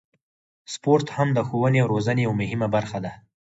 [0.73, 3.11] سپورت هم د ښوونې او روزنې یوه مهمه برخه ده.